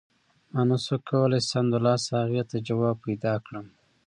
ما 0.51 0.61
نه 0.69 0.77
شو 0.83 0.95
کولای 1.09 1.41
سمدلاسه 1.51 2.11
هغې 2.23 2.43
ته 2.49 2.57
ځواب 2.67 2.97
پیدا 3.05 3.33
کړم. 3.45 3.65